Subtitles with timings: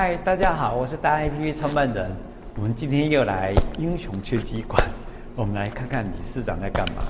[0.00, 2.08] 嗨，大家好，我是大 A P P 创办人。
[2.54, 4.80] 我们今天又来英雄拳击馆，
[5.34, 7.02] 我们来看看理事长在干嘛。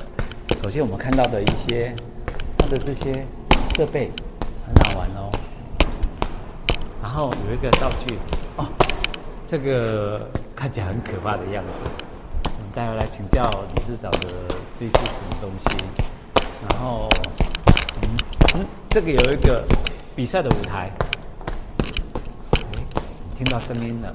[0.62, 1.94] 首先，我们看到的一些
[2.56, 3.26] 他的这些
[3.74, 4.10] 设备
[4.66, 5.30] 很好玩哦。
[7.02, 8.14] 然后有一个道具
[8.56, 8.64] 哦，
[9.46, 10.26] 这个
[10.56, 11.90] 看起来很可怕的样子。
[12.42, 14.28] 我们待会来请教理事长的
[14.80, 15.76] 这是什么东西。
[16.70, 17.10] 然后，
[18.00, 18.16] 嗯
[18.54, 19.62] 嗯，这个有一个
[20.16, 20.90] 比赛的舞台。
[23.38, 24.10] 听到声音了。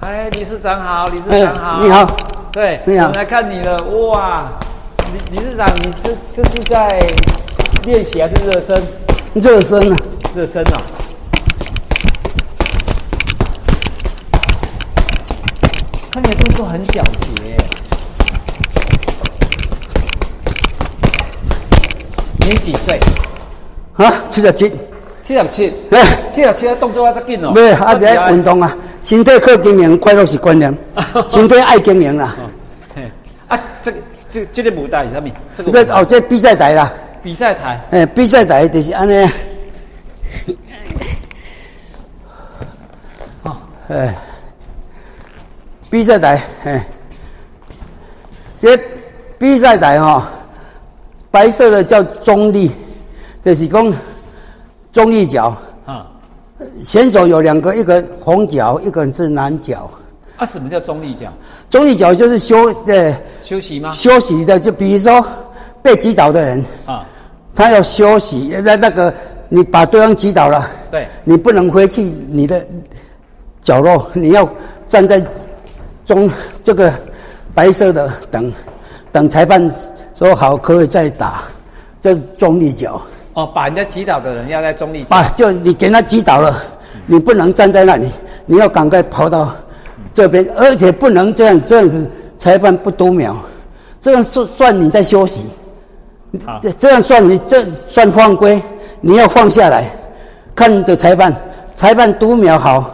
[0.00, 2.16] 哎，理事长好，理事长好，你好，
[2.50, 4.48] 对，你好，来看你了，哇，
[5.30, 6.98] 理理事长，你这这是在
[7.82, 8.82] 练习还是热身？
[9.34, 9.96] 热身啊，
[10.34, 10.82] 热身啊，
[16.10, 17.54] 看你的动作很矫捷，
[22.38, 22.98] 你几岁？
[23.96, 24.72] 啊，七十七，
[25.22, 27.52] 七十七，哎，七十七，动作要再紧哦。
[27.54, 30.76] 没有，啊，在运动啊，身体靠经营，快乐是观念，
[31.28, 32.34] 身体爱经营啦。
[32.92, 33.02] 嘿，
[33.46, 33.98] 啊，这个
[34.32, 35.30] 这个这个舞台是啥物？
[35.56, 36.92] 这个哦，这比赛台啦。
[37.22, 37.80] 比赛台。
[37.92, 39.30] 哎，比赛台就是安尼。
[43.44, 43.56] 哦，
[43.88, 44.14] 哎，
[45.88, 46.84] 比赛台，哎，
[48.58, 48.76] 这
[49.38, 50.28] 比赛台哈，
[51.30, 52.72] 白色的叫中立。
[53.44, 53.92] 就是讲
[54.92, 56.06] 中立角啊，
[56.82, 59.90] 选手有两个，一个红角，一个是蓝角。
[60.36, 61.32] 啊，什么叫中立角？
[61.68, 63.92] 中立角就是休呃休息吗？
[63.92, 65.24] 休息的，就比如说
[65.82, 67.04] 被击倒的人啊，
[67.54, 68.56] 他要休息。
[68.64, 69.12] 那那个
[69.48, 72.66] 你把对方击倒了，对，你不能回去你的
[73.60, 74.48] 角落，你要
[74.88, 75.24] 站在
[76.04, 76.30] 中
[76.62, 76.92] 这个
[77.52, 78.52] 白色的等
[79.12, 79.70] 等裁判
[80.14, 81.44] 说好可以再打，
[82.00, 83.00] 这中立角。
[83.34, 85.06] 哦，把人家击倒的人要在中立角。
[85.08, 86.54] 把就你给他击倒了，
[87.04, 88.08] 你不能站在那里，
[88.46, 89.52] 你要赶快跑到
[90.12, 92.08] 这边，而且不能这样这样子，
[92.38, 93.36] 裁判不读秒，
[94.00, 95.40] 这样算算你在休息。
[96.46, 98.62] 好，这这样算你这算犯规，
[99.00, 99.90] 你要放下来，
[100.54, 101.34] 看着裁判，
[101.74, 102.88] 裁判读秒好，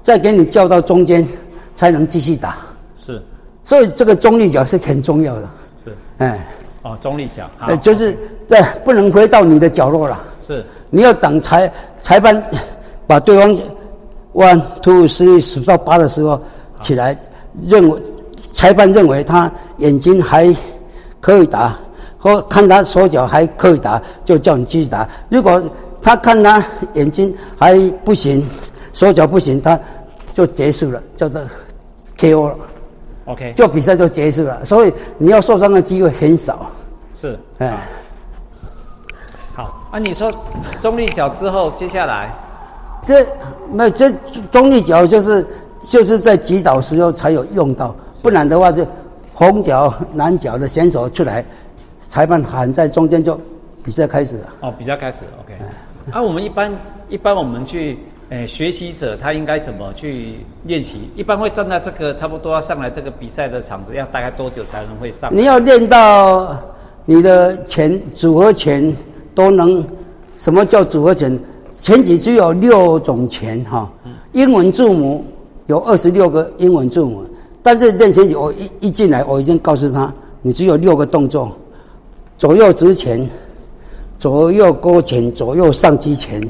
[0.00, 1.26] 再给你叫到中间，
[1.74, 2.56] 才能继续打。
[2.96, 3.22] 是，
[3.62, 5.42] 所以这个中立角是很重要的。
[5.84, 6.40] 是，哎。
[6.82, 8.12] 哦，中立角，呃，就是
[8.48, 10.20] 对，不能回到你的角落了。
[10.46, 12.42] 是，你要等裁裁判
[13.06, 13.56] 把对方
[14.34, 16.40] one two three 数到八的时候
[16.80, 17.16] 起来，
[17.62, 18.02] 认为
[18.52, 20.52] 裁判认为他眼睛还
[21.20, 21.78] 可以打，
[22.18, 25.08] 或看他手脚还可以打，就叫你继续打。
[25.28, 25.62] 如果
[26.02, 28.44] 他看他眼睛还不行，
[28.92, 29.78] 手脚不行，他
[30.34, 31.40] 就结束了，叫做
[32.18, 32.56] KO 了。
[33.26, 36.66] OK，就比赛就结束了，所以你要受伤的机会很少。
[37.14, 37.78] 是，哎，
[39.54, 39.98] 好啊。
[39.98, 40.32] 你说
[40.80, 42.34] 中立角之后，接下来
[43.06, 43.24] 这
[43.70, 44.10] 没有这
[44.50, 45.46] 中立角就是
[45.78, 48.84] 就是在击倒时候才有用到，不然的话就
[49.32, 51.44] 红脚、蓝脚的选手出来，
[52.00, 53.40] 裁判喊在中间就
[53.84, 54.46] 比赛开始了。
[54.62, 55.56] 哦，比赛开始，OK。
[56.10, 56.72] 啊，我们一般
[57.08, 57.98] 一般我们去。
[58.32, 60.96] 诶，学习者他应该怎么去练习？
[61.14, 65.30] 一般会站在这个差不多要上来这个比赛的场子，要大概多久才能会上？
[65.36, 66.56] 你要练到
[67.04, 68.90] 你的拳组合拳
[69.34, 69.84] 都能。
[70.38, 71.38] 什么叫组合拳？
[71.76, 73.92] 拳击只有六种拳哈，
[74.32, 75.22] 英文字母
[75.66, 77.22] 有二十六个英文字母，
[77.62, 81.52] 但是练拳击我一一进来我已经告诉他，你只有六个动作：
[82.38, 83.28] 左右直拳、
[84.18, 86.40] 左右勾拳、左右上击拳。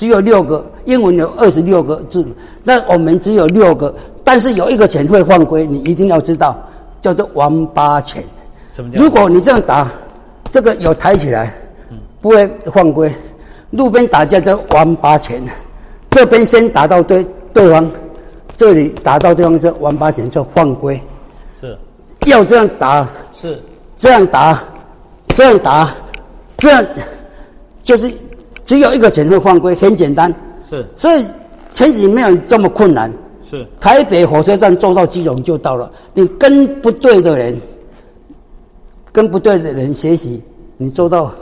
[0.00, 2.24] 只有六个，英文有二十六个字，
[2.64, 3.94] 那我们只有六个，
[4.24, 6.56] 但是有一个拳会犯规，你一定要知道，
[7.00, 8.24] 叫做王八拳。
[8.72, 8.98] 什么叫？
[8.98, 9.92] 如果你这样打，
[10.50, 11.54] 这个有抬起来，
[12.18, 13.12] 不会犯规。
[13.72, 15.44] 路边打架叫王八拳，
[16.08, 17.22] 这边先打到对
[17.52, 17.86] 对方，
[18.56, 20.98] 这里打到对方是王八拳，叫犯规。
[21.60, 21.76] 是，
[22.24, 23.62] 要这样打，是
[23.98, 24.62] 这样打，
[25.34, 25.94] 这样打，
[26.56, 26.82] 这样
[27.82, 28.10] 就是。
[28.70, 30.32] 只有一个拳会犯规，很简单。
[30.64, 31.26] 是，所以
[31.72, 33.12] 前几没有这么困难。
[33.44, 35.90] 是，台北火车站坐到基隆就到了。
[36.14, 37.60] 你跟不对的人，
[39.10, 40.40] 跟不对的人学习，
[40.76, 41.32] 你坐到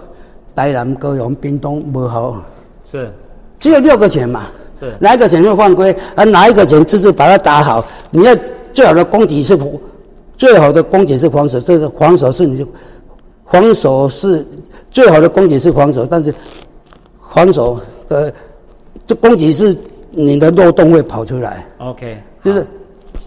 [0.55, 2.43] 台南、高雄、屏东不好。
[2.91, 3.13] 是，
[3.59, 4.47] 只有六个钱嘛。
[4.81, 5.95] 是，哪一个钱会犯规？
[6.17, 7.85] 而哪一个钱就是把它打好？
[8.11, 8.35] 你要
[8.73, 9.55] 最好的攻击是
[10.39, 12.67] 最好的攻击是防守，这个防守是你就
[13.45, 14.43] 防守是
[14.91, 16.35] 最好的攻击是防守，但是。
[17.31, 18.33] 防守的
[19.07, 19.77] 这攻击是
[20.11, 21.65] 你的漏洞会跑出来。
[21.79, 22.67] OK，就是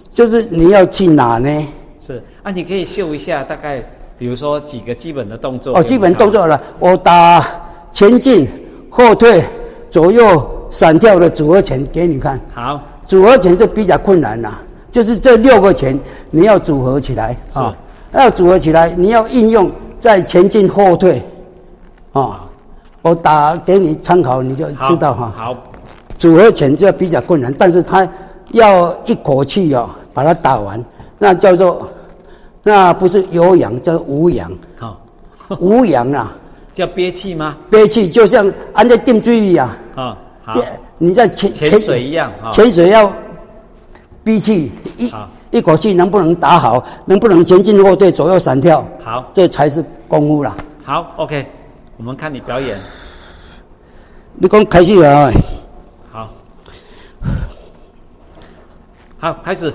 [0.10, 1.68] 就是你要去哪呢？
[2.06, 3.82] 是啊，你可以秀一下大概，
[4.18, 5.78] 比如说几个基本的动作。
[5.78, 7.46] 哦，基本动作了，我打
[7.92, 8.48] 前进、
[8.90, 9.44] 后退、
[9.90, 12.40] 左右闪跳的组合拳给你看。
[12.54, 14.52] 好，组合拳是比较困难的，
[14.90, 15.98] 就是这六个拳
[16.30, 17.76] 你要组合起来啊，
[18.14, 21.22] 要组合起来，你要应用在前进、后退，
[22.14, 22.50] 啊，
[23.02, 25.34] 我打给你参考，你就知道哈。
[25.36, 25.56] 好，
[26.18, 28.08] 组合拳就比较困难，但是他
[28.52, 30.84] 要一口气哦把它打完，
[31.18, 31.88] 那叫做。
[32.64, 34.52] 那不是有氧，叫无氧。
[34.78, 35.02] 好，
[35.60, 36.32] 无氧啊，
[36.76, 37.58] 叫憋气吗？
[37.72, 39.78] 憋气就像按在定距离啊。
[39.96, 40.54] 啊，好。
[41.00, 42.32] 你在潜潜水一样。
[42.52, 43.12] 潜水要
[44.24, 45.12] 憋气，一
[45.50, 46.84] 一口气能不能打好？
[47.06, 48.86] 能不能前进后退、左右闪跳？
[49.04, 50.56] 好，这才是功夫啦。
[50.84, 51.48] 好，OK，
[52.02, 52.76] 我们看你表演。
[54.34, 55.32] 你讲开始啊。
[56.12, 56.34] 好。
[59.20, 59.72] 好，开始。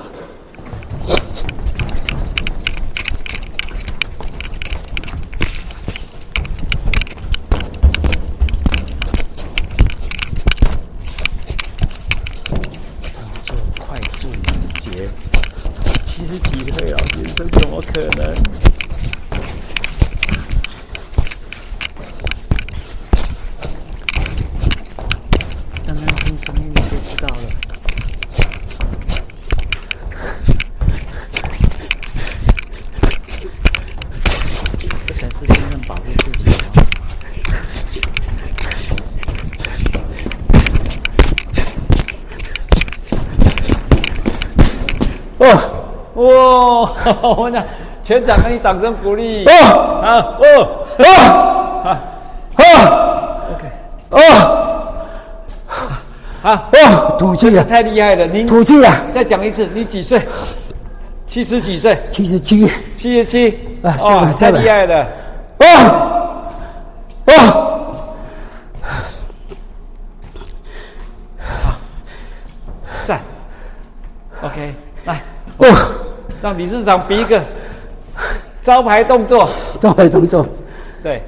[17.93, 18.35] 可能，
[25.87, 27.43] 刚刚听声音你就知道了。
[35.07, 36.51] 这才是真正保护自己的。
[45.39, 45.47] 哦。
[46.17, 46.25] 哇，
[47.37, 47.63] 我讲，
[48.03, 49.45] 全场给你掌声鼓励。
[49.45, 49.53] 哦，
[50.03, 50.45] 啊，哦，
[50.99, 51.97] 哦，
[52.57, 52.65] 好
[53.53, 53.69] ，OK，
[54.11, 54.19] 哦，
[56.43, 57.65] 啊，哦，吐气啊！
[57.69, 58.95] 太厉害了，您吐气啊！
[59.13, 60.23] 再讲一次，你几岁？
[61.29, 61.99] 七十几岁？
[62.09, 62.67] 七十七。
[62.97, 63.79] 七十七。
[63.83, 63.93] 啊，
[64.41, 65.07] 太厉害了。
[65.59, 65.67] 哦，
[67.27, 67.33] 哦，
[71.39, 71.75] 好，
[73.07, 73.21] 在
[74.43, 74.75] ，OK，
[75.07, 75.23] 来，
[75.57, 75.67] 哦。
[76.43, 77.43] 让理事长比一个
[78.63, 79.49] 招牌动作。
[79.81, 80.47] 招牌动作，
[81.03, 81.23] 对。